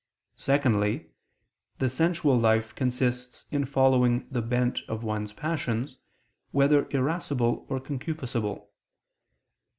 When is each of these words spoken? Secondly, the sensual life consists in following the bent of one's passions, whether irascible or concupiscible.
Secondly, 0.37 1.11
the 1.77 1.87
sensual 1.87 2.35
life 2.35 2.73
consists 2.73 3.45
in 3.51 3.65
following 3.65 4.27
the 4.31 4.41
bent 4.41 4.79
of 4.87 5.03
one's 5.03 5.31
passions, 5.31 5.99
whether 6.49 6.87
irascible 6.89 7.67
or 7.69 7.79
concupiscible. 7.79 8.67